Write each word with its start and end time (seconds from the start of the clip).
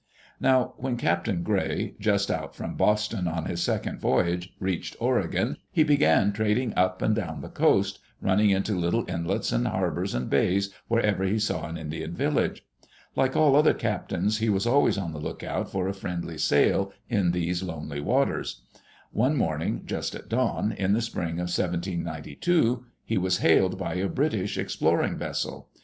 Now, 0.39 0.73
when 0.77 0.97
Captain 0.97 1.43
Gray, 1.43 1.93
just 1.99 2.31
out 2.31 2.55
from 2.55 2.73
Boston 2.73 3.27
on 3.27 3.45
his 3.45 3.61
second 3.61 3.99
voyage, 3.99 4.51
reached 4.59 4.95
Oregon, 4.99 5.57
he 5.71 5.83
began 5.83 6.33
trading 6.33 6.73
up 6.75 7.03
and 7.03 7.13
down 7.15 7.41
the 7.41 7.49
coast, 7.49 7.99
running 8.19 8.49
into 8.49 8.71
the 8.73 8.79
little 8.79 9.05
inlets 9.07 9.51
and 9.51 9.67
harbors 9.67 10.15
and 10.15 10.27
bays 10.27 10.71
wherever 10.87 11.23
he 11.23 11.37
saw 11.37 11.67
an 11.69 11.77
Indian 11.77 12.15
village. 12.15 12.65
Like 13.15 13.35
all 13.35 13.55
other 13.55 13.75
captains, 13.75 14.39
he 14.39 14.49
was 14.49 14.65
always 14.65 14.97
on 14.97 15.13
the 15.13 15.19
lookout 15.19 15.71
for 15.71 15.87
a 15.87 15.93
friendly 15.93 16.39
sail 16.39 16.91
in 17.07 17.29
those 17.29 17.61
lonely 17.61 17.99
waters. 18.01 18.63
One 19.11 19.35
morning, 19.35 19.83
just 19.85 20.15
at 20.15 20.27
dawn, 20.29 20.71
in 20.71 20.93
the 20.93 21.01
spring 21.03 21.33
of 21.33 21.53
1792, 21.55 22.85
he 23.05 23.19
was 23.19 23.37
hailed 23.37 23.77
by 23.77 23.93
a 23.97 24.07
British 24.09 24.57
exploring 24.57 25.19
vessel. 25.19 25.69